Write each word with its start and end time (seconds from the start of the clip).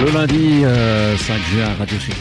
Le 0.00 0.10
lundi 0.14 0.62
5 0.62 0.64
euh, 0.64 1.16
juin, 1.16 1.74
Radio 1.78 1.98
Sud 1.98 2.14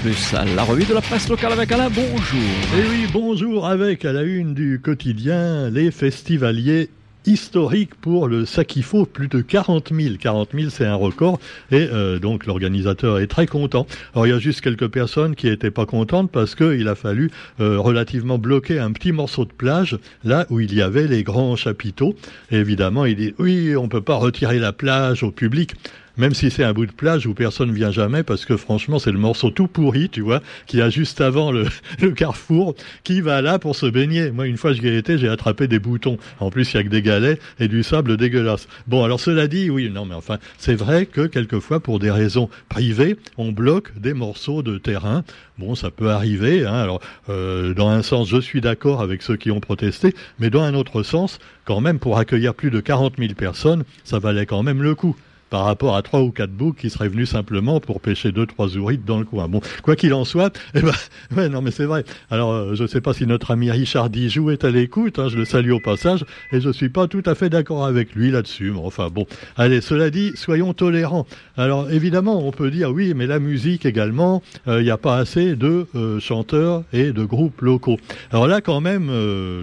la 0.54 0.64
revue 0.64 0.84
de 0.84 0.94
la 0.94 1.00
presse 1.00 1.30
locale 1.30 1.54
avec 1.54 1.72
Alain, 1.72 1.90
bonjour. 1.90 2.42
Et 2.76 2.82
eh 2.82 2.90
oui, 2.90 3.08
bonjour 3.14 3.68
avec 3.68 4.04
à 4.04 4.12
la 4.12 4.24
une 4.24 4.54
du 4.54 4.82
quotidien 4.84 5.70
les 5.70 5.90
festivaliers 5.90 6.90
historiques 7.26 7.96
pour 7.96 8.28
le 8.28 8.46
Sakifo, 8.46 9.06
plus 9.06 9.30
de 9.30 9.40
40 9.42 9.94
000. 9.94 10.16
40 10.20 10.50
000, 10.54 10.70
c'est 10.70 10.86
un 10.86 10.96
record. 10.96 11.40
Et 11.72 11.88
euh, 11.92 12.20
donc, 12.20 12.46
l'organisateur 12.46 13.20
est 13.20 13.28
très 13.28 13.46
content. 13.46 13.88
Alors, 14.14 14.28
il 14.28 14.32
y 14.32 14.34
a 14.34 14.40
juste 14.40 14.60
quelques 14.62 14.88
personnes 14.88 15.36
qui 15.36 15.48
n'étaient 15.48 15.72
pas 15.72 15.86
contentes 15.86 16.32
parce 16.32 16.56
qu'il 16.56 16.88
a 16.88 16.96
fallu 16.96 17.32
euh, 17.62 17.80
relativement 17.80 18.38
bloquer 18.38 18.80
un 18.80 18.92
petit 18.92 19.12
morceau 19.12 19.46
de 19.46 19.54
plage, 19.54 19.98
là 20.24 20.46
où 20.50 20.60
il 20.60 20.74
y 20.74 20.82
avait 20.82 21.08
les 21.08 21.24
grands 21.24 21.56
chapiteaux. 21.56 22.16
évidemment, 22.52 23.06
il 23.06 23.16
dit, 23.16 23.34
oui, 23.38 23.76
on 23.78 23.88
peut 23.88 24.02
pas 24.02 24.16
retirer 24.16 24.60
la 24.60 24.74
plage 24.74 25.24
au 25.24 25.32
public 25.32 25.76
même 26.20 26.34
si 26.34 26.52
c'est 26.52 26.66
un 26.66 26.74
bout 26.74 26.86
de 26.86 26.92
plage 26.92 27.26
où 27.26 27.34
personne 27.34 27.72
vient 27.72 27.92
jamais, 27.92 28.24
parce 28.24 28.44
que 28.44 28.58
franchement, 28.58 29.00
c'est 29.00 29.12
le 29.12 29.18
morceau 29.18 29.52
tout 29.52 29.68
pourri, 29.68 30.10
tu 30.10 30.20
vois, 30.20 30.42
qui 30.68 30.82
a 30.82 30.90
juste 30.90 31.22
avant 31.22 31.52
le, 31.52 31.66
carrefour, 32.16 32.76
qui 33.06 33.22
va 33.22 33.42
là 33.42 33.58
pour 33.58 33.76
se 33.76 33.86
baigner. 33.86 34.30
Moi, 34.30 34.48
une 34.48 34.58
fois, 34.58 34.74
je 34.74 34.82
été, 34.86 35.18
j'ai 35.18 35.30
attrapé 35.30 35.68
des 35.68 35.80
boutons. 35.80 36.18
En 36.42 36.50
plus, 36.50 36.74
il 36.74 36.78
y 36.78 36.80
a 36.80 36.84
que 36.84 36.90
des 36.90 37.02
galets 37.02 37.40
et 37.60 37.70
du 37.70 37.84
sable 37.84 38.18
dégueulasse. 38.18 38.68
Bon, 38.86 39.04
alors 39.06 39.20
cela 39.20 39.48
dit, 39.48 39.70
oui, 39.70 39.90
non, 39.90 40.06
mais 40.06 40.16
enfin, 40.16 40.40
c'est 40.58 40.76
vrai 40.76 41.06
que 41.06 41.26
quelquefois, 41.26 41.80
pour 41.80 42.00
des 42.00 42.12
raisons 42.12 42.50
privées, 42.68 43.16
on 43.38 43.54
bloque 43.54 43.98
des 43.98 44.14
morceaux 44.14 44.62
de 44.62 44.78
terrain. 44.78 45.24
Bon, 45.58 45.74
ça 45.74 45.90
peut 45.90 46.10
arriver. 46.10 46.66
Hein. 46.66 46.74
Alors, 46.74 47.00
euh, 47.30 47.74
dans 47.74 47.88
un 47.88 48.02
sens, 48.02 48.28
je 48.28 48.42
suis 48.42 48.60
d'accord 48.60 49.02
avec 49.02 49.22
ceux 49.22 49.38
qui 49.38 49.52
ont 49.52 49.62
protesté, 49.62 50.14
mais 50.38 50.50
dans 50.50 50.64
un 50.64 50.74
autre 50.74 51.02
sens, 51.02 51.40
quand 51.64 51.80
même, 51.80 52.00
pour 52.00 52.18
accueillir 52.18 52.54
plus 52.54 52.72
de 52.72 52.82
40 52.82 53.14
000 53.18 53.36
personnes, 53.36 53.86
ça 54.04 54.20
valait 54.20 54.46
quand 54.46 54.64
même 54.64 54.84
le 54.84 54.96
coup 54.96 55.16
par 55.50 55.66
rapport 55.66 55.96
à 55.96 56.02
trois 56.02 56.22
ou 56.22 56.32
quatre 56.32 56.52
boucs 56.52 56.78
qui 56.78 56.90
seraient 56.90 57.10
venus 57.10 57.30
simplement 57.30 57.80
pour 57.80 58.02
pêcher 58.02 58.32
deux 58.32 58.46
trois 58.46 58.78
ourites 58.78 59.06
dans 59.06 59.20
le 59.20 59.26
coin. 59.26 59.48
Bon, 59.48 59.62
quoi 59.84 59.96
qu'il 59.96 60.14
en 60.14 60.26
soit, 60.26 60.58
eh 60.76 60.82
ben, 60.82 60.92
ouais, 61.36 61.50
non 61.50 61.62
mais 61.62 61.72
c'est 61.72 61.86
vrai. 61.86 62.04
Alors, 62.30 62.52
euh, 62.52 62.76
je 62.76 62.84
ne 62.84 62.88
sais 62.88 63.02
pas 63.02 63.14
si 63.14 63.26
notre 63.26 63.52
ami 63.52 63.72
Richard 63.72 64.10
Dijou 64.10 64.52
est 64.52 64.64
à 64.64 64.72
l'écoute. 64.72 65.20
Hein, 65.20 65.28
je 65.30 65.38
le 65.38 65.46
salue 65.46 65.72
au 65.72 65.80
passage 65.80 66.26
et 66.52 66.62
je 66.62 66.70
suis 66.70 66.90
pas 66.90 67.08
tout 67.08 67.24
à 67.26 67.36
fait 67.36 67.50
d'accord 67.50 67.86
avec 67.86 68.14
lui 68.16 68.32
là-dessus. 68.32 68.72
Mais 68.72 68.80
enfin 68.84 69.10
bon, 69.10 69.26
allez, 69.58 69.82
cela 69.82 70.10
dit, 70.10 70.32
soyons 70.36 70.74
tolérants. 70.74 71.26
Alors 71.58 71.90
évidemment, 71.92 72.46
on 72.46 72.52
peut 72.52 72.72
dire 72.72 72.92
oui, 72.92 73.14
mais 73.16 73.28
la 73.28 73.40
musique 73.40 73.86
également, 73.86 74.42
euh, 74.68 74.82
il 74.82 74.86
n'y 74.86 74.92
a 74.92 74.98
pas 74.98 75.18
assez 75.18 75.56
de 75.56 75.88
euh, 75.96 76.20
chanteurs 76.20 76.84
et 76.94 77.12
de 77.12 77.24
groupes 77.24 77.62
locaux. 77.62 77.98
Alors 78.32 78.48
là, 78.48 78.62
quand 78.62 78.82
même, 78.82 79.10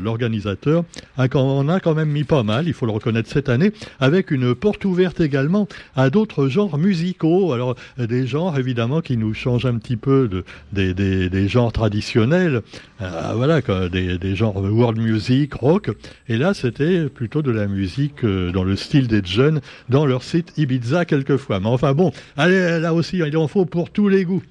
l'organisateur 0.02 0.84
a, 1.16 1.26
on 1.34 1.68
a 1.68 1.80
quand 1.80 1.94
même 1.94 2.10
mis 2.10 2.24
pas 2.24 2.42
mal. 2.42 2.66
Il 2.66 2.72
faut 2.72 2.86
le 2.86 2.92
reconnaître 2.92 3.28
cette 3.28 3.48
année, 3.48 3.72
avec 4.00 4.30
une 4.30 4.54
porte 4.54 4.84
ouverte 4.84 5.20
également 5.20 5.68
à 5.94 6.10
d'autres 6.10 6.48
genres 6.48 6.78
musicaux. 6.78 7.52
Alors 7.52 7.76
des 7.98 8.26
genres 8.26 8.58
évidemment 8.58 9.00
qui 9.00 9.16
nous 9.16 9.34
changent 9.34 9.66
un 9.66 9.76
petit 9.76 9.96
peu 9.96 10.28
de, 10.28 10.92
des, 10.92 11.48
genres 11.48 11.72
traditionnels, 11.72 12.62
euh, 13.00 13.32
voilà, 13.34 13.60
des 13.60 14.36
genres 14.36 14.56
world 14.56 14.98
music, 14.98 15.54
rock. 15.54 15.90
Et 16.28 16.36
là, 16.36 16.54
c'était 16.54 17.08
plutôt 17.08 17.42
de 17.42 17.50
la 17.50 17.66
musique 17.66 18.24
euh, 18.24 18.52
dans 18.52 18.64
le 18.64 18.76
style 18.76 19.06
des 19.08 19.22
jeunes, 19.24 19.60
dans 19.88 20.06
leur 20.06 20.22
site 20.22 20.52
Ibiza 20.56 21.04
quelquefois. 21.04 21.60
Mais 21.60 21.68
enfin 21.68 21.94
bon, 21.94 22.12
allez, 22.36 22.78
là 22.80 22.94
aussi, 22.94 23.18
il 23.18 23.36
en 23.36 23.48
faut 23.48 23.64
pour 23.64 23.90
tous 23.90 24.08
les 24.08 24.24
goûts. 24.24 24.42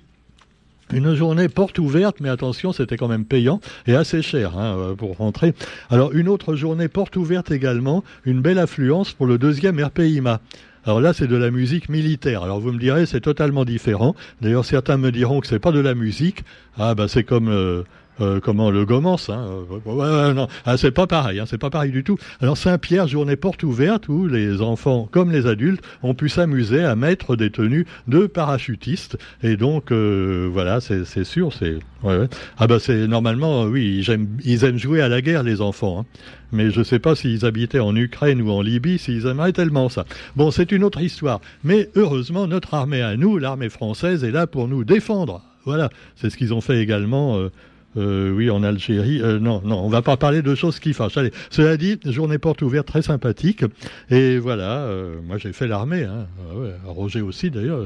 Une 0.93 1.15
journée 1.15 1.49
porte 1.49 1.79
ouverte, 1.79 2.17
mais 2.19 2.29
attention, 2.29 2.71
c'était 2.71 2.95
quand 2.95 3.07
même 3.07 3.25
payant 3.25 3.59
et 3.87 3.95
assez 3.95 4.21
cher 4.21 4.55
hein, 4.55 4.77
euh, 4.77 4.95
pour 4.95 5.17
rentrer. 5.17 5.55
Alors 5.89 6.13
une 6.13 6.29
autre 6.29 6.55
journée 6.55 6.87
porte 6.87 7.15
ouverte 7.15 7.49
également, 7.49 8.03
une 8.23 8.41
belle 8.41 8.59
affluence 8.59 9.11
pour 9.11 9.25
le 9.25 9.39
deuxième 9.39 9.83
RPIMA. 9.83 10.41
Alors 10.85 11.01
là, 11.01 11.13
c'est 11.13 11.27
de 11.27 11.35
la 11.35 11.49
musique 11.49 11.89
militaire. 11.89 12.43
Alors 12.43 12.59
vous 12.59 12.71
me 12.71 12.77
direz, 12.77 13.07
c'est 13.07 13.21
totalement 13.21 13.65
différent. 13.65 14.15
D'ailleurs, 14.41 14.65
certains 14.65 14.97
me 14.97 15.11
diront 15.11 15.39
que 15.39 15.47
c'est 15.47 15.59
pas 15.59 15.71
de 15.71 15.79
la 15.79 15.95
musique. 15.95 16.43
Ah 16.77 16.93
bah 16.93 17.07
c'est 17.07 17.23
comme 17.23 17.49
euh, 17.49 17.83
euh, 18.21 18.39
comment 18.39 18.71
le 18.71 18.85
Gomance, 18.85 19.29
hein. 19.29 19.45
Euh, 19.87 20.33
non, 20.33 20.47
ah, 20.65 20.77
c'est 20.77 20.91
pas 20.91 21.07
pareil, 21.07 21.39
hein, 21.39 21.45
c'est 21.47 21.57
pas 21.57 21.69
pareil 21.69 21.91
du 21.91 22.03
tout. 22.03 22.17
Alors 22.41 22.57
Saint-Pierre, 22.57 23.07
journée 23.07 23.35
porte 23.35 23.63
ouverte 23.63 24.07
où 24.09 24.27
les 24.27 24.61
enfants 24.61 25.07
comme 25.11 25.31
les 25.31 25.47
adultes 25.47 25.83
ont 26.03 26.13
pu 26.13 26.29
s'amuser 26.29 26.83
à 26.83 26.95
mettre 26.95 27.35
des 27.35 27.49
tenues 27.49 27.85
de 28.07 28.27
parachutistes 28.27 29.17
et 29.43 29.57
donc 29.57 29.91
voilà, 29.91 30.79
c'est 30.81 31.23
sûr, 31.23 31.53
c'est 31.53 31.75
ouais, 32.03 32.17
ouais. 32.17 32.27
ah 32.57 32.67
bah 32.67 32.79
c'est 32.79 33.07
normalement 33.07 33.63
oui, 33.63 33.97
ils 33.99 34.09
aiment, 34.11 34.27
ils 34.43 34.63
aiment 34.63 34.77
jouer 34.77 35.01
à 35.01 35.09
la 35.09 35.21
guerre 35.21 35.43
les 35.43 35.61
enfants. 35.61 35.99
Hein 35.99 36.05
mais 36.55 36.71
je 36.71 36.81
sais 36.83 36.99
pas 36.99 37.15
s'ils 37.15 37.45
habitaient 37.45 37.79
en 37.79 37.95
Ukraine 37.95 38.41
ou 38.41 38.49
en 38.49 38.61
Libye, 38.61 38.97
s'ils 38.97 39.27
aimeraient 39.27 39.53
tellement 39.53 39.89
ça. 39.89 40.05
Bon, 40.35 40.51
c'est 40.51 40.71
une 40.71 40.83
autre 40.83 41.01
histoire. 41.01 41.41
Mais 41.63 41.89
heureusement, 41.95 42.47
notre 42.47 42.73
armée 42.73 43.01
à 43.01 43.17
nous, 43.17 43.37
l'armée 43.37 43.69
française, 43.69 44.23
est 44.23 44.31
là 44.31 44.47
pour 44.47 44.67
nous 44.67 44.83
défendre. 44.83 45.41
Voilà, 45.65 45.89
c'est 46.15 46.29
ce 46.29 46.37
qu'ils 46.37 46.53
ont 46.53 46.61
fait 46.61 46.79
également 46.81 47.37
euh, 47.37 47.51
euh, 47.97 48.31
oui, 48.31 48.49
en 48.49 48.63
Algérie. 48.63 49.21
Euh, 49.21 49.39
non, 49.39 49.61
non, 49.63 49.79
on 49.79 49.89
va 49.89 50.01
pas 50.01 50.17
parler 50.17 50.41
de 50.41 50.55
choses 50.55 50.79
qui 50.79 50.93
fâchent. 50.93 51.17
Allez, 51.17 51.31
cela 51.49 51.77
dit, 51.77 51.99
journée 52.05 52.37
porte 52.37 52.61
ouverte 52.61 52.87
très 52.87 53.01
sympathique. 53.01 53.63
Et 54.09 54.37
voilà, 54.37 54.79
euh, 54.79 55.15
moi 55.25 55.37
j'ai 55.37 55.53
fait 55.53 55.67
l'armée. 55.67 56.03
Hein. 56.03 56.27
Ah 56.85 56.89
Roger 56.89 57.21
aussi 57.21 57.49
d'ailleurs. 57.49 57.85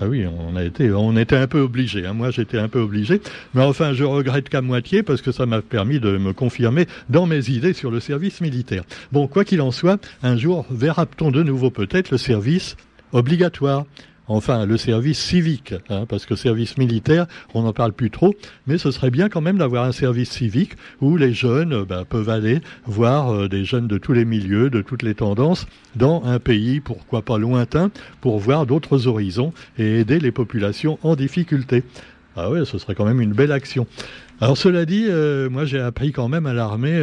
Ah 0.00 0.06
oui, 0.06 0.24
on 0.26 0.56
a 0.56 0.64
été, 0.64 0.92
on 0.92 1.16
était 1.16 1.36
un 1.36 1.46
peu 1.46 1.60
obligé. 1.60 2.06
Hein. 2.06 2.12
Moi 2.12 2.30
j'étais 2.30 2.58
un 2.58 2.68
peu 2.68 2.80
obligé, 2.80 3.20
mais 3.54 3.62
enfin 3.62 3.92
je 3.92 4.04
regrette 4.04 4.48
qu'à 4.48 4.60
moitié 4.60 5.02
parce 5.02 5.22
que 5.22 5.32
ça 5.32 5.46
m'a 5.46 5.62
permis 5.62 6.00
de 6.00 6.16
me 6.18 6.32
confirmer 6.32 6.86
dans 7.08 7.26
mes 7.26 7.48
idées 7.50 7.72
sur 7.72 7.90
le 7.90 8.00
service 8.00 8.40
militaire. 8.40 8.84
Bon, 9.12 9.26
quoi 9.26 9.44
qu'il 9.44 9.60
en 9.60 9.70
soit, 9.70 10.00
un 10.22 10.36
jour 10.36 10.66
verra-t-on 10.70 11.30
de 11.30 11.42
nouveau 11.42 11.70
peut-être 11.70 12.10
le 12.10 12.18
service 12.18 12.76
obligatoire? 13.12 13.84
Enfin 14.28 14.66
le 14.66 14.76
service 14.76 15.18
civique, 15.18 15.74
hein, 15.90 16.06
parce 16.08 16.26
que 16.26 16.34
service 16.34 16.78
militaire, 16.78 17.26
on 17.54 17.62
n'en 17.62 17.72
parle 17.72 17.92
plus 17.92 18.10
trop, 18.10 18.34
mais 18.66 18.78
ce 18.78 18.90
serait 18.90 19.10
bien 19.10 19.28
quand 19.28 19.40
même 19.40 19.58
d'avoir 19.58 19.84
un 19.84 19.92
service 19.92 20.30
civique 20.30 20.72
où 21.00 21.16
les 21.16 21.32
jeunes 21.32 21.72
euh, 21.72 21.84
bah, 21.84 22.04
peuvent 22.08 22.28
aller 22.28 22.60
voir 22.86 23.32
euh, 23.32 23.48
des 23.48 23.64
jeunes 23.64 23.88
de 23.88 23.98
tous 23.98 24.12
les 24.12 24.24
milieux, 24.24 24.70
de 24.70 24.82
toutes 24.82 25.02
les 25.02 25.14
tendances, 25.14 25.66
dans 25.96 26.24
un 26.24 26.38
pays, 26.38 26.80
pourquoi 26.80 27.22
pas 27.22 27.38
lointain, 27.38 27.90
pour 28.20 28.38
voir 28.38 28.66
d'autres 28.66 29.06
horizons 29.06 29.52
et 29.78 30.00
aider 30.00 30.18
les 30.18 30.32
populations 30.32 30.98
en 31.02 31.16
difficulté. 31.16 31.82
Ah 32.36 32.50
ouais, 32.50 32.64
ce 32.64 32.78
serait 32.78 32.94
quand 32.94 33.04
même 33.04 33.20
une 33.20 33.32
belle 33.32 33.52
action. 33.52 33.86
Alors 34.40 34.56
cela 34.56 34.84
dit, 34.84 35.06
euh, 35.08 35.48
moi 35.48 35.64
j'ai 35.64 35.78
appris 35.80 36.10
quand 36.10 36.28
même 36.28 36.46
à 36.46 36.52
l'armée 36.52 37.00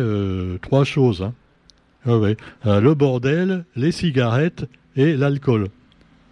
trois 0.62 0.84
choses. 0.84 1.22
Hein. 1.22 1.34
Ah 2.06 2.18
ouais. 2.18 2.36
le 2.66 2.94
bordel, 2.94 3.64
les 3.76 3.92
cigarettes 3.92 4.66
et 4.96 5.16
l'alcool. 5.16 5.70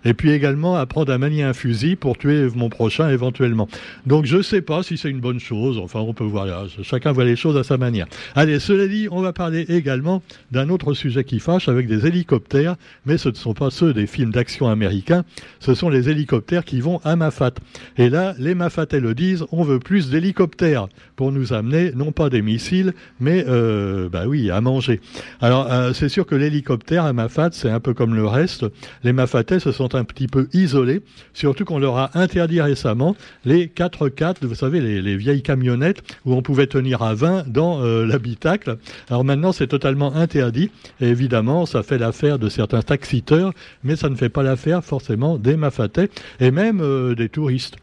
Et 0.06 0.14
puis 0.14 0.32
également 0.32 0.76
apprendre 0.76 1.12
à 1.12 1.18
manier 1.18 1.44
un 1.44 1.54
fusil 1.54 1.96
pour 1.96 2.18
tuer 2.18 2.48
mon 2.56 2.70
prochain 2.70 3.10
éventuellement. 3.10 3.68
Donc 4.06 4.26
je 4.26 4.38
ne 4.38 4.42
sais 4.42 4.62
pas 4.62 4.84
si 4.84 4.98
c'est 4.98 5.10
une 5.10 5.20
bonne 5.20 5.40
chose. 5.40 5.78
Enfin, 5.78 6.00
on 6.00 6.14
peut 6.14 6.24
voir. 6.24 6.68
Chacun 6.84 7.12
voit 7.12 7.26
les 7.26 7.36
choses 7.36 7.58
à 7.58 7.64
sa 7.64 7.78
manière. 7.78 8.08
Allez, 8.36 8.60
cela 8.60 8.88
dit, 8.88 9.08
on 9.12 9.22
va 9.22 9.34
parler 9.34 9.66
également 9.70 10.22
d'un 10.52 10.70
autre 10.70 10.94
sujet 10.94 11.24
qui 11.24 11.40
fâche 11.40 11.68
avec 11.68 11.88
des 11.88 12.08
hélicoptères, 12.08 12.76
mais 13.06 13.18
ce 13.18 13.30
ne 13.30 13.36
sont 13.36 13.54
pas 13.54 13.70
ceux 13.70 13.94
des 13.94 14.08
films 14.08 14.32
d'action 14.32 14.68
américains. 14.68 15.24
Ce 15.60 15.74
sont 15.74 15.90
les 15.90 16.10
hélicoptères 16.10 16.66
qui 16.66 16.80
vont 16.80 17.00
à 17.04 17.16
Mafat. 17.16 17.54
Et 17.98 18.10
là, 18.10 18.36
les 18.40 18.56
Mafatais 18.56 19.00
le 19.00 19.14
disent, 19.14 19.46
on 19.52 19.64
veut 19.64 19.80
plus 19.80 20.10
d'hélicoptères 20.10 20.88
pour 21.16 21.32
nous 21.32 21.54
amener 21.54 21.92
non 21.96 22.12
pas 22.12 22.30
des 22.30 22.42
missiles, 22.42 22.94
mais 23.20 23.46
euh, 23.48 24.10
bah 24.10 24.24
oui, 24.28 24.50
à 24.50 24.62
manger. 24.62 25.02
Alors 25.42 25.72
euh, 25.72 25.94
c'est 25.94 26.10
sûr 26.10 26.26
que 26.26 26.36
l'hélicoptère 26.36 27.04
à 27.04 27.14
Mafat, 27.14 27.50
c'est 27.52 27.70
un 27.70 27.80
peu 27.80 27.94
comme 27.94 28.16
le 28.16 28.26
reste. 28.26 28.66
Les 29.04 29.14
Mafatais 29.14 29.60
se 29.60 29.72
sont 29.72 29.89
un 29.96 30.04
petit 30.04 30.28
peu 30.28 30.48
isolés, 30.54 31.02
surtout 31.34 31.66
qu'on 31.66 31.80
leur 31.80 31.98
a 31.98 32.12
interdit 32.18 32.62
récemment 32.62 33.16
les 33.46 33.68
4x4, 33.68 34.38
vous 34.42 34.56
savez, 34.56 34.80
les, 34.80 35.18
vieilles 35.18 35.42
camionnettes 35.42 36.02
où 36.26 36.34
on 36.34 36.42
pouvait 36.42 36.68
tenir 36.68 37.02
à 37.02 37.14
20 37.14 37.48
dans 37.48 37.82
euh, 37.82 38.06
l'habitacle. 38.06 38.78
Alors 39.10 39.24
maintenant, 39.24 39.52
c'est 39.52 39.68
totalement 39.68 40.16
interdit. 40.16 40.72
Et 41.02 41.08
évidemment, 41.08 41.66
ça 41.66 41.84
fait 41.84 41.98
l'affaire 41.98 42.40
de 42.40 42.50
certains 42.50 42.82
taxiteurs, 42.82 43.54
mais 43.84 43.96
ça 43.96 44.10
ne 44.10 44.16
fait 44.16 44.30
pas 44.30 44.44
l'affaire 44.44 44.84
forcément 44.84 45.38
des 45.38 45.58
mafatais 45.58 46.10
et 46.40 46.52
même 46.52 46.82
euh, 46.82 47.16
des 47.16 47.30
touristes. 47.30 47.78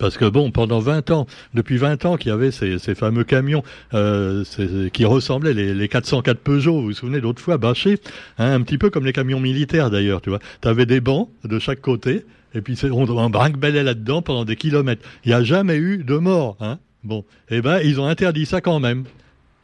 Parce 0.00 0.16
que 0.16 0.24
bon, 0.24 0.50
pendant 0.50 0.78
20 0.80 1.10
ans, 1.10 1.26
depuis 1.52 1.76
20 1.76 2.06
ans 2.06 2.16
qu'il 2.16 2.30
y 2.30 2.32
avait 2.32 2.50
ces, 2.50 2.78
fameux 2.94 3.22
camions 3.22 3.62
euh, 3.92 4.44
qui 4.92 5.04
ressemblaient 5.04 5.52
les, 5.52 5.74
les 5.74 5.88
404 5.88 6.38
Peugeot, 6.38 6.72
vous 6.72 6.86
vous 6.86 6.92
souvenez 6.94 7.20
d'autres 7.20 7.42
fois, 7.42 7.58
bâchés, 7.58 7.98
hein, 8.38 8.54
un 8.54 8.62
petit 8.62 8.78
peu 8.78 8.88
comme 8.88 9.04
les 9.04 9.12
camions 9.12 9.40
militaires 9.40 9.90
d'ailleurs, 9.90 10.22
tu 10.22 10.30
vois. 10.30 10.40
Tu 10.62 10.86
des 10.86 11.00
bancs 11.02 11.28
de 11.44 11.58
chaque 11.58 11.82
côté, 11.82 12.24
et 12.54 12.62
puis 12.62 12.78
on, 12.84 13.08
on 13.10 13.30
brinque-ballait 13.30 13.82
là-dedans 13.82 14.22
pendant 14.22 14.46
des 14.46 14.56
kilomètres. 14.56 15.06
Il 15.24 15.28
n'y 15.28 15.34
a 15.34 15.44
jamais 15.44 15.76
eu 15.76 15.98
de 16.02 16.16
mort, 16.16 16.56
hein. 16.60 16.78
Bon, 17.04 17.24
eh 17.50 17.60
ben 17.60 17.80
ils 17.80 18.00
ont 18.00 18.06
interdit 18.06 18.46
ça 18.46 18.62
quand 18.62 18.80
même. 18.80 19.04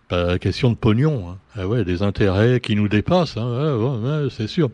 Pas 0.08 0.38
question 0.38 0.70
de 0.70 0.76
pognon, 0.76 1.30
hein. 1.30 1.38
Ah 1.56 1.66
ouais, 1.66 1.82
des 1.84 2.02
intérêts 2.02 2.60
qui 2.60 2.76
nous 2.76 2.88
dépassent, 2.88 3.38
hein. 3.38 4.28
c'est 4.30 4.48
sûr. 4.48 4.70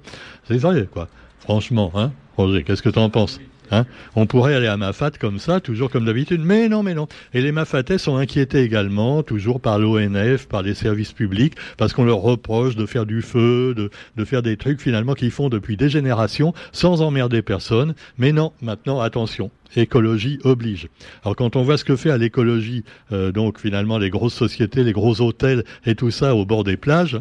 C'est 0.49 0.59
vrai, 0.59 0.89
quoi. 0.93 1.09
Franchement, 1.39 1.93
hein. 1.95 2.11
Roger, 2.37 2.65
qu'est-ce 2.65 2.83
que 2.83 2.89
tu 2.89 2.99
en 2.99 3.11
penses? 3.11 3.39
Hein. 3.73 3.87
On 4.15 4.27
pourrait 4.27 4.55
aller 4.55 4.67
à 4.67 4.77
Mafat 4.77 5.13
comme 5.13 5.39
ça, 5.39 5.61
toujours 5.61 5.91
comme 5.91 6.05
d'habitude, 6.05 6.43
mais 6.45 6.69
non, 6.69 6.83
mais 6.83 6.95
non. 6.95 7.09
Et 7.33 7.41
les 7.41 7.53
Mafatais 7.53 7.99
sont 7.99 8.17
inquiétés 8.17 8.61
également, 8.61 9.23
toujours 9.23 9.61
par 9.61 9.79
l'ONF, 9.79 10.47
par 10.47 10.63
les 10.63 10.75
services 10.75 11.13
publics, 11.13 11.55
parce 11.79 11.95
qu'on 11.95 12.05
leur 12.05 12.19
reproche 12.19 12.77
de 12.77 12.85
faire 12.85 13.07
du 13.07 13.23
feu, 13.23 13.75
de, 13.75 14.25
faire 14.25 14.43
des 14.43 14.57
trucs 14.59 14.81
finalement 14.81 15.15
qu'ils 15.15 15.31
font 15.31 15.49
depuis 15.49 15.77
des 15.77 15.89
générations 15.89 16.53
sans 16.73 17.01
emmerder 17.01 17.41
personne. 17.41 17.95
Mais 18.19 18.33
non, 18.33 18.53
maintenant, 18.61 19.01
attention, 19.01 19.51
écologie 19.75 20.39
oblige. 20.45 20.89
Alors 21.25 21.35
quand 21.35 21.57
on 21.57 21.63
voit 21.63 21.79
ce 21.79 21.85
que 21.85 21.97
fait 21.97 22.11
à 22.11 22.19
l'écologie, 22.19 22.85
euh, 23.11 23.33
donc 23.33 23.59
finalement 23.59 23.97
les 23.97 24.11
grosses 24.11 24.35
sociétés, 24.35 24.85
les 24.85 24.93
gros 24.93 25.21
hôtels 25.23 25.65
et 25.87 25.95
tout 25.95 26.11
ça 26.11 26.35
au 26.35 26.45
bord 26.45 26.63
des 26.63 26.77
plages, 26.77 27.19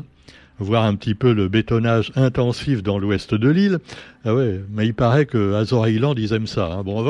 voir 0.64 0.86
un 0.86 0.96
petit 0.96 1.16
peu 1.16 1.34
le 1.34 1.48
bétonnage 1.48 2.12
intensif 2.16 2.84
dans 2.84 3.00
l'ouest 3.00 3.34
de 3.34 3.50
l'île. 3.50 3.80
Ah 4.24 4.36
ouais, 4.36 4.62
mais 4.72 4.86
il 4.86 4.94
paraît 4.94 5.26
que 5.26 5.56
Azor 5.56 5.88
Island, 5.88 6.18
ils 6.20 6.34
aiment 6.34 6.48
ça. 6.48 6.72
Hein. 6.72 6.84
Bon, 6.84 7.04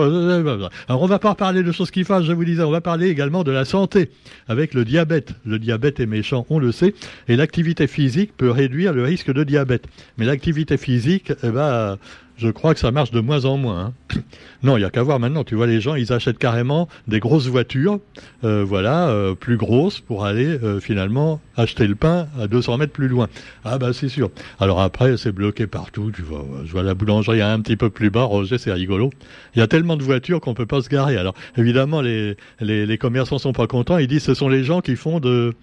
alors 0.88 1.02
on 1.02 1.08
va 1.08 1.20
pas 1.20 1.36
parler 1.36 1.62
de 1.62 1.72
choses 1.72 1.92
qui 1.92 2.04
fâchent, 2.04 2.26
je 2.26 2.32
vous 2.32 2.46
disais, 2.46 2.64
on 2.64 2.72
va 2.72 2.82
parler 2.82 3.10
également 3.10 3.44
de 3.44 3.52
la 3.52 3.66
santé, 3.66 4.10
avec 4.48 4.74
le 4.74 4.86
diabète. 4.86 5.34
Le 5.46 5.60
diabète 5.60 6.00
est 6.00 6.06
méchant, 6.06 6.46
on 6.50 6.60
le 6.60 6.72
sait, 6.72 6.94
et 7.28 7.36
l'activité 7.36 7.88
physique 7.88 8.32
peut 8.38 8.50
réduire 8.50 8.94
le 8.94 9.04
risque 9.04 9.32
de 9.32 9.44
diabète. 9.44 9.88
Mais 10.18 10.26
l'activité 10.26 10.78
physique, 10.78 11.34
eh 11.44 11.50
ben, 11.50 11.98
je 12.42 12.50
crois 12.50 12.74
que 12.74 12.80
ça 12.80 12.92
marche 12.92 13.12
de 13.12 13.20
moins 13.20 13.46
en 13.46 13.58
moins. 13.58 13.94
Hein. 14.12 14.20
Non, 14.64 14.78
il 14.78 14.82
y 14.82 14.84
a 14.84 14.92
qu'à 14.92 15.02
voir 15.02 15.20
maintenant. 15.20 15.44
Tu 15.44 15.56
vois, 15.56 15.66
les 15.66 15.82
gens, 15.82 15.96
ils 15.96 16.14
achètent 16.14 16.38
carrément 16.38 16.88
des 17.08 17.20
grosses 17.20 17.48
voitures, 17.48 18.00
euh, 18.44 18.64
voilà, 18.64 19.10
euh, 19.10 19.34
plus 19.34 19.58
grosses 19.58 20.00
pour 20.00 20.24
aller 20.24 20.46
euh, 20.46 20.80
finalement 20.80 21.42
acheter 21.58 21.88
le 21.88 21.96
pain 21.96 22.28
à 22.40 22.48
200 22.48 22.78
mètres 22.78 22.94
plus 22.94 23.08
loin. 23.08 23.28
Ah 23.66 23.80
bah 23.80 23.92
c'est 23.92 24.08
sûr. 24.08 24.30
Alors 24.60 24.80
après, 24.80 25.18
c'est 25.18 25.32
bloqué 25.32 25.66
partout. 25.66 26.12
Tu 26.16 26.22
vois, 26.22 26.46
je 26.64 26.72
vois 26.72 26.84
la 26.84 26.94
boulangerie 26.94 27.42
un 27.42 27.60
petit 27.60 27.76
peu 27.76 27.90
plus 27.90 28.12
bas. 28.12 28.22
Roger, 28.22 28.60
c'est 28.60 28.72
rigolo. 28.72 29.10
Il 29.56 29.60
y 29.60 29.64
a 29.64 29.68
tellement 29.68 29.98
de 29.98 30.04
voitures 30.04 30.42
qu'on 30.42 30.54
peut 30.54 30.68
pas 30.68 30.82
se 30.82 30.90
garer. 30.90 31.18
Alors 31.18 31.34
évidemment, 31.58 32.02
les, 32.02 32.38
les, 32.60 32.86
les 32.86 32.98
commerçants 33.00 33.40
sont 33.40 33.54
pas 33.54 33.66
contents. 33.66 33.98
Ils 33.98 34.08
disent 34.08 34.24
ce 34.24 34.36
sont 34.36 34.48
les 34.48 34.64
gens 34.64 34.82
qui 34.82 34.96
font 34.96 35.20
de 35.20 35.56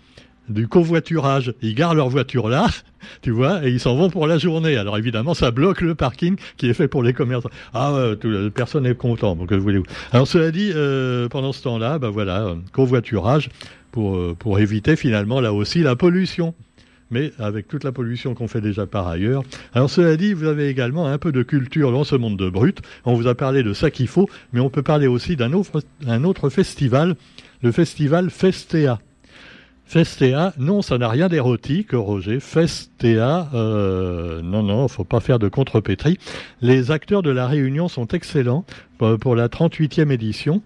du 0.48 0.68
covoiturage. 0.68 1.54
Ils 1.62 1.74
garent 1.74 1.94
leur 1.94 2.08
voiture 2.08 2.48
là, 2.48 2.66
tu 3.22 3.30
vois, 3.30 3.66
et 3.66 3.70
ils 3.70 3.80
s'en 3.80 3.96
vont 3.96 4.10
pour 4.10 4.26
la 4.26 4.38
journée. 4.38 4.76
Alors 4.76 4.98
évidemment, 4.98 5.34
ça 5.34 5.50
bloque 5.50 5.80
le 5.80 5.94
parking 5.94 6.36
qui 6.56 6.68
est 6.68 6.74
fait 6.74 6.88
pour 6.88 7.02
les 7.02 7.12
commerçants. 7.12 7.50
Ah, 7.74 7.92
euh, 7.92 8.50
personne 8.50 8.84
n'est 8.84 8.94
content. 8.94 9.36
Donc 9.36 9.52
voulez-vous 9.52 9.86
Alors 10.12 10.26
cela 10.26 10.50
dit, 10.50 10.70
euh, 10.74 11.28
pendant 11.28 11.52
ce 11.52 11.62
temps-là, 11.62 11.98
ben 11.98 12.10
voilà, 12.10 12.54
covoiturage 12.72 13.48
pour 13.92 14.16
euh, 14.16 14.34
pour 14.38 14.58
éviter 14.58 14.96
finalement 14.96 15.40
là 15.40 15.52
aussi 15.52 15.82
la 15.82 15.96
pollution. 15.96 16.54
Mais 17.10 17.32
avec 17.38 17.68
toute 17.68 17.84
la 17.84 17.92
pollution 17.92 18.34
qu'on 18.34 18.48
fait 18.48 18.60
déjà 18.60 18.86
par 18.86 19.08
ailleurs. 19.08 19.42
Alors 19.72 19.88
cela 19.88 20.18
dit, 20.18 20.34
vous 20.34 20.44
avez 20.44 20.68
également 20.68 21.06
un 21.06 21.16
peu 21.16 21.32
de 21.32 21.42
culture 21.42 21.90
dans 21.90 22.04
ce 22.04 22.16
monde 22.16 22.36
de 22.36 22.50
brut. 22.50 22.82
On 23.06 23.14
vous 23.14 23.26
a 23.28 23.34
parlé 23.34 23.62
de 23.62 23.72
ça 23.72 23.90
qu'il 23.90 24.08
faut, 24.08 24.28
mais 24.52 24.60
on 24.60 24.68
peut 24.68 24.82
parler 24.82 25.06
aussi 25.06 25.34
d'un 25.34 25.54
autre, 25.54 25.82
un 26.06 26.24
autre 26.24 26.50
festival, 26.50 27.16
le 27.62 27.72
festival 27.72 28.28
Festea. 28.28 28.98
Festea, 29.88 30.52
non, 30.58 30.82
ça 30.82 30.98
n'a 30.98 31.08
rien 31.08 31.28
d'érotique, 31.28 31.92
Roger. 31.92 32.40
Festea, 32.40 33.48
euh, 33.54 34.42
non, 34.42 34.62
non, 34.62 34.86
faut 34.86 35.04
pas 35.04 35.20
faire 35.20 35.38
de 35.38 35.48
contrepétrie. 35.48 36.18
Les 36.60 36.90
acteurs 36.90 37.22
de 37.22 37.30
la 37.30 37.46
Réunion 37.46 37.88
sont 37.88 38.06
excellents 38.08 38.66
euh, 39.00 39.16
pour 39.16 39.34
la 39.34 39.48
38e 39.48 40.10
édition. 40.10 40.60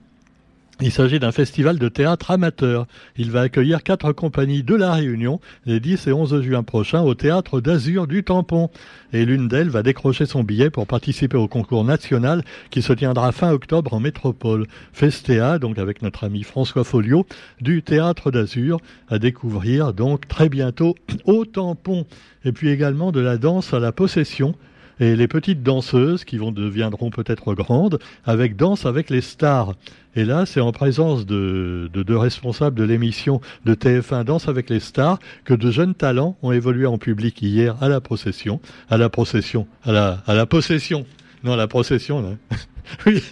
Il 0.85 0.91
s'agit 0.91 1.21
d'un 1.21 1.31
festival 1.31 1.79
de 1.79 1.89
théâtre 1.89 2.33
amateur. 2.33 2.89
Il 3.17 3.31
va 3.31 3.43
accueillir 3.43 3.85
quatre 3.85 4.11
compagnies 4.11 4.65
de 4.65 4.75
la 4.75 4.93
Réunion 4.93 5.39
les 5.65 5.79
10 5.79 6.09
et 6.09 6.13
11 6.13 6.43
juin 6.43 6.65
prochains 6.65 7.03
au 7.03 7.15
théâtre 7.15 7.61
d'Azur 7.61 8.09
du 8.09 8.25
Tampon. 8.25 8.69
Et 9.13 9.25
l'une 9.25 9.47
d'elles 9.47 9.69
va 9.69 9.85
décrocher 9.85 10.27
son 10.27 10.43
billet 10.43 10.71
pour 10.71 10.89
participer 10.89 11.37
au 11.37 11.47
concours 11.47 11.85
national 11.85 12.43
qui 12.71 12.83
se 12.83 12.93
tiendra 12.93 13.31
fin 13.31 13.53
octobre 13.53 13.95
en 13.95 14.01
métropole. 14.01 14.67
Festea, 14.93 15.61
donc 15.61 15.79
avec 15.79 16.03
notre 16.03 16.25
ami 16.25 16.43
François 16.43 16.83
Folio, 16.83 17.27
du 17.61 17.85
théâtre 17.85 18.33
d'Azur, 18.33 18.79
à 19.09 19.21
découvrir 19.21 19.93
donc 19.93 20.27
très 20.27 20.49
bientôt 20.49 20.97
au 21.27 21.45
Tampon. 21.45 22.07
Et 22.45 22.51
puis 22.51 22.71
également 22.71 23.13
de 23.13 23.21
la 23.21 23.39
danse 23.39 23.73
à 23.73 23.79
la 23.79 23.93
possession 23.93 24.57
et 25.01 25.17
les 25.17 25.29
petites 25.29 25.63
danseuses 25.63 26.25
qui 26.25 26.39
vont 26.39 26.53
deviendront 26.53 27.11
peut-être 27.11 27.55
grandes 27.55 27.99
avec 28.25 28.57
Danse 28.57 28.87
avec 28.87 29.11
les 29.11 29.21
stars. 29.21 29.75
Et 30.15 30.25
là, 30.25 30.45
c'est 30.47 30.61
en 30.61 30.73
présence 30.73 31.25
de, 31.25 31.91
deux 31.93 32.17
responsables 32.17 32.77
de 32.77 32.85
l'émission 32.85 33.41
de 33.65 33.75
TF1 33.75 34.25
Danse 34.25 34.49
avec 34.49 34.69
les 34.69 34.81
stars 34.81 35.19
que 35.45 35.55
de 35.55 35.71
jeunes 35.71 35.95
talents 35.95 36.37
ont 36.43 36.53
évolué 36.53 36.87
en 36.87 36.99
public 36.99 37.41
hier 37.41 37.77
à 37.81 37.89
la 37.89 38.01
procession, 38.01 38.61
à 38.91 38.99
la 38.99 39.09
procession, 39.09 39.67
à 39.85 39.93
la, 39.93 40.23
à 40.27 40.35
la 40.35 40.47
possession. 40.47 41.07
Non, 41.45 41.57
la 41.57 41.67
procession, 41.67 42.23
là. 42.23 42.29
oui, 43.07 43.23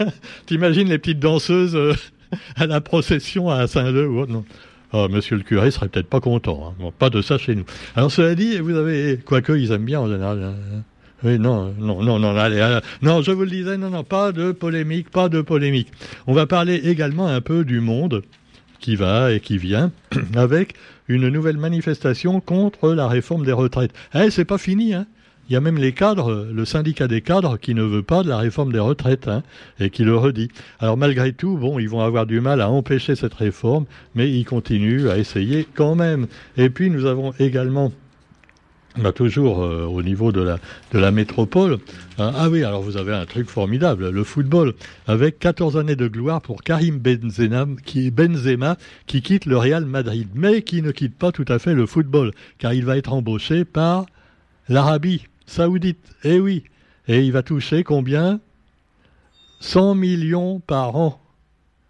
t'imagines 0.47 0.89
les 0.89 0.99
petites 0.99 1.21
danseuses 1.21 1.77
euh, 1.77 1.95
à 2.57 2.67
la 2.67 2.81
procession 2.81 3.51
à 3.51 3.67
Saint-Leu 3.67 4.09
ou 4.09 4.27
non. 4.27 4.45
Oh, 4.93 5.07
monsieur 5.09 5.37
le 5.37 5.43
curé 5.43 5.71
serait 5.71 5.89
peut-être 5.89 6.09
pas 6.09 6.21
content. 6.21 6.75
Hein. 6.81 6.91
pas 6.99 7.11
de 7.11 7.23
ça 7.23 7.39
chez 7.39 7.55
nous. 7.55 7.65
Alors 7.95 8.11
cela 8.11 8.35
dit, 8.35 8.59
vous 8.59 8.75
avez, 8.75 9.21
quoique 9.25 9.53
ils 9.53 9.71
aiment 9.71 9.85
bien 9.85 10.01
en 10.01 10.09
général. 10.09 10.43
Hein. 10.43 10.83
Oui, 11.23 11.39
non, 11.39 11.75
non, 11.79 12.03
non, 12.03 12.19
non, 12.19 12.37
allez, 12.37 12.81
non, 13.03 13.21
je 13.21 13.33
vous 13.33 13.43
le 13.43 13.51
disais, 13.51 13.77
non, 13.77 13.91
non, 13.91 14.05
pas 14.05 14.33
de 14.33 14.53
polémique, 14.53 15.11
pas 15.11 15.29
de 15.29 15.43
polémique. 15.43 15.89
On 16.27 16.33
va 16.33 16.47
parler 16.47 16.77
également 16.77 17.27
un 17.27 17.43
peu 17.43 17.65
du 17.65 17.81
monde 17.81 18.23
qui 18.79 18.97
va 18.97 19.33
et 19.33 19.41
qui 19.41 19.59
vient 19.59 19.93
avec 20.35 20.75
une 21.09 21.29
nouvelle 21.29 21.59
manifestation 21.59 22.41
contre 22.41 22.95
la 22.95 23.07
réforme 23.07 23.45
des 23.45 23.53
retraites. 23.53 23.93
Eh, 24.15 24.31
c'est 24.31 24.47
pas 24.47 24.59
fini, 24.59 24.95
hein. 24.95 25.07
Il 25.51 25.55
y 25.55 25.57
a 25.57 25.61
même 25.61 25.79
les 25.79 25.93
cadres, 25.93 26.47
le 26.53 26.65
syndicat 26.65 27.09
des 27.09 27.23
cadres 27.23 27.59
qui 27.59 27.75
ne 27.75 27.83
veut 27.83 28.05
pas 28.05 28.23
de 28.23 28.29
la 28.29 28.39
réforme 28.39 28.73
des 28.73 28.79
retraites 28.79 29.27
hein, 29.27 29.43
et 29.81 29.91
qui 29.91 30.05
le 30.05 30.17
redit. 30.17 30.49
Alors 30.79 30.97
malgré 30.97 31.33
tout, 31.33 31.57
bon, 31.57 31.81
ils 31.81 31.89
vont 31.89 32.03
avoir 32.03 32.25
du 32.25 32.41
mal 32.41 32.61
à 32.61 32.71
empêcher 32.71 33.17
cette 33.17 33.35
réforme, 33.35 33.85
mais 34.15 34.31
ils 34.31 34.45
continuent 34.45 35.09
à 35.09 35.19
essayer 35.19 35.67
quand 35.75 35.97
même. 35.97 36.29
Et 36.57 36.71
puis 36.71 36.89
nous 36.89 37.05
avons 37.05 37.33
également 37.41 37.91
bah, 38.99 39.13
toujours 39.13 39.63
euh, 39.63 39.85
au 39.85 40.03
niveau 40.03 40.33
de 40.33 40.41
la, 40.41 40.59
de 40.93 40.99
la 40.99 41.11
métropole. 41.11 41.79
Hein. 42.19 42.33
ah 42.37 42.49
oui, 42.49 42.65
alors 42.65 42.83
vous 42.83 42.97
avez 42.97 43.15
un 43.15 43.25
truc 43.25 43.49
formidable, 43.49 44.11
le 44.11 44.25
football, 44.25 44.75
avec 45.07 45.39
14 45.39 45.77
années 45.77 45.97
de 45.97 46.09
gloire 46.09 46.41
pour 46.41 46.63
Karim 46.63 46.99
Benzema 46.99 47.67
qui, 47.85 48.11
Benzema, 48.11 48.77
qui 49.07 49.23
quitte 49.23 49.47
le 49.47 49.57
Real 49.57 49.85
Madrid, 49.85 50.29
mais 50.35 50.63
qui 50.63 50.83
ne 50.83 50.91
quitte 50.91 51.17
pas 51.17 51.33
tout 51.33 51.45
à 51.49 51.59
fait 51.59 51.75
le 51.75 51.87
football, 51.87 52.33
car 52.59 52.73
il 52.73 52.85
va 52.85 52.97
être 52.97 53.13
embauché 53.13 53.65
par 53.65 54.07
l'Arabie 54.69 55.25
saoudite. 55.47 56.17
Eh 56.25 56.41
oui, 56.41 56.65
et 57.07 57.21
il 57.21 57.33
va 57.33 57.43
toucher 57.43 57.85
combien? 57.85 58.41
100 59.61 59.95
millions 59.95 60.61
par 60.61 60.97
an. 60.97 61.21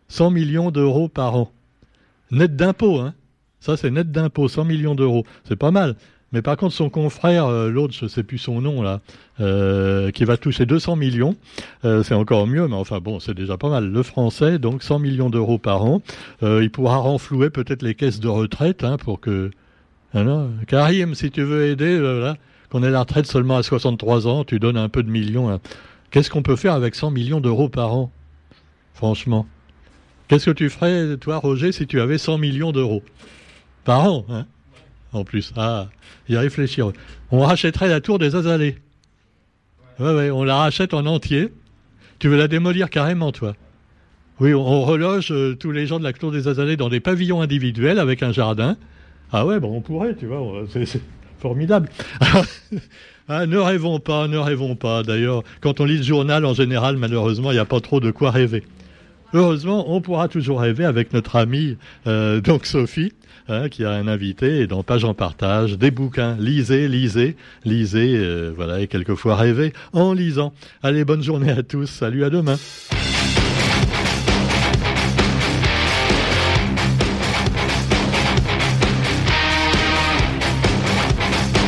100 0.08 0.30
millions 0.30 0.70
d'euros 0.70 1.08
par 1.08 1.36
an. 1.36 1.52
Net 2.30 2.56
d'impôts, 2.56 2.98
hein 2.98 3.14
ça, 3.60 3.76
c'est 3.76 3.90
net 3.90 4.10
d'impôts, 4.10 4.48
100 4.48 4.64
millions 4.64 4.94
d'euros. 4.94 5.24
C'est 5.44 5.56
pas 5.56 5.70
mal. 5.70 5.96
Mais 6.32 6.42
par 6.42 6.56
contre, 6.56 6.74
son 6.74 6.90
confrère, 6.90 7.46
euh, 7.46 7.70
l'autre, 7.70 7.92
je 7.92 8.06
sais 8.06 8.22
plus 8.22 8.38
son 8.38 8.60
nom 8.60 8.82
là, 8.82 9.00
euh, 9.40 10.10
qui 10.12 10.24
va 10.24 10.36
toucher 10.36 10.64
200 10.64 10.94
millions, 10.94 11.36
euh, 11.84 12.04
c'est 12.04 12.14
encore 12.14 12.46
mieux, 12.46 12.68
mais 12.68 12.76
enfin 12.76 13.00
bon, 13.00 13.18
c'est 13.18 13.34
déjà 13.34 13.56
pas 13.56 13.68
mal. 13.68 13.90
Le 13.90 14.02
français, 14.02 14.58
donc 14.58 14.82
100 14.82 15.00
millions 15.00 15.30
d'euros 15.30 15.58
par 15.58 15.84
an, 15.84 16.02
il 16.42 16.70
pourra 16.70 16.98
renflouer 16.98 17.50
peut-être 17.50 17.82
les 17.82 17.94
caisses 17.94 18.20
de 18.20 18.28
retraite 18.28 18.84
hein, 18.84 18.96
pour 18.96 19.20
que. 19.20 19.50
Hein, 20.14 20.48
Karim, 20.66 21.14
si 21.14 21.30
tu 21.30 21.42
veux 21.42 21.66
aider, 21.66 21.98
voilà, 21.98 22.36
qu'on 22.68 22.82
ait 22.82 22.90
la 22.90 23.00
retraite 23.00 23.26
seulement 23.26 23.56
à 23.56 23.62
63 23.62 24.26
ans, 24.26 24.44
tu 24.44 24.58
donnes 24.58 24.76
un 24.76 24.88
peu 24.88 25.02
de 25.02 25.10
millions. 25.10 25.60
Qu'est-ce 26.10 26.30
qu'on 26.30 26.42
peut 26.42 26.56
faire 26.56 26.74
avec 26.74 26.94
100 26.94 27.10
millions 27.12 27.40
d'euros 27.40 27.68
par 27.68 27.94
an? 27.94 28.10
Franchement. 28.94 29.46
Qu'est-ce 30.26 30.46
que 30.46 30.50
tu 30.50 30.68
ferais, 30.68 31.16
toi, 31.16 31.38
Roger, 31.38 31.72
si 31.72 31.86
tu 31.86 32.00
avais 32.00 32.18
100 32.18 32.38
millions 32.38 32.72
d'euros? 32.72 33.02
Par 33.84 34.04
an 34.04 34.24
hein? 34.28 34.46
En 35.12 35.24
plus. 35.24 35.52
Ah, 35.56 35.88
y 36.28 36.36
réfléchir. 36.36 36.92
On 37.30 37.40
rachèterait 37.40 37.88
la 37.88 38.00
tour 38.00 38.18
des 38.18 38.36
Azalées. 38.36 38.76
Ouais, 39.98 40.14
ouais, 40.14 40.30
on 40.30 40.44
la 40.44 40.56
rachète 40.56 40.94
en 40.94 41.06
entier. 41.06 41.52
Tu 42.18 42.28
veux 42.28 42.36
la 42.36 42.48
démolir 42.48 42.90
carrément, 42.90 43.32
toi 43.32 43.54
Oui, 44.40 44.54
on, 44.54 44.82
reloge 44.82 45.32
euh, 45.32 45.54
tous 45.54 45.72
les 45.72 45.86
gens 45.86 45.98
de 45.98 46.04
la 46.04 46.12
tour 46.12 46.32
des 46.32 46.48
Azalées 46.48 46.76
dans 46.76 46.88
des 46.88 47.00
pavillons 47.00 47.40
individuels 47.40 47.98
avec 47.98 48.22
un 48.22 48.32
jardin. 48.32 48.76
Ah 49.32 49.46
ouais, 49.46 49.60
bon, 49.60 49.76
on 49.76 49.80
pourrait, 49.80 50.14
tu 50.14 50.26
vois, 50.26 50.64
c'est 50.72 51.00
formidable. 51.38 51.88
ah, 53.28 53.46
ne 53.46 53.56
rêvons 53.56 54.00
pas, 54.00 54.28
ne 54.28 54.38
rêvons 54.38 54.76
pas. 54.76 55.02
D'ailleurs, 55.02 55.42
quand 55.60 55.80
on 55.80 55.84
lit 55.84 55.98
le 55.98 56.02
journal, 56.02 56.44
en 56.44 56.54
général, 56.54 56.96
malheureusement, 56.96 57.50
il 57.50 57.54
n'y 57.54 57.60
a 57.60 57.64
pas 57.64 57.80
trop 57.80 58.00
de 58.00 58.10
quoi 58.10 58.30
rêver. 58.30 58.64
Heureusement, 59.32 59.94
on 59.94 60.00
pourra 60.00 60.28
toujours 60.28 60.60
rêver 60.60 60.84
avec 60.84 61.12
notre 61.12 61.36
amie, 61.36 61.76
euh, 62.06 62.40
donc 62.40 62.66
Sophie, 62.66 63.12
Hein, 63.48 63.68
qui 63.68 63.84
a 63.84 63.90
un 63.90 64.06
invité, 64.06 64.60
et 64.60 64.66
dans 64.66 64.82
Page 64.82 65.04
en 65.04 65.14
partage, 65.14 65.76
des 65.76 65.90
bouquins. 65.90 66.36
Lisez, 66.38 66.88
lisez, 66.88 67.36
lisez, 67.64 68.16
euh, 68.16 68.52
voilà, 68.54 68.80
et 68.80 68.86
quelquefois 68.86 69.34
rêvez 69.34 69.72
en 69.92 70.12
lisant. 70.12 70.52
Allez, 70.82 71.04
bonne 71.04 71.22
journée 71.22 71.50
à 71.50 71.62
tous. 71.62 71.86
Salut, 71.86 72.24
à 72.24 72.30
demain. 72.30 72.56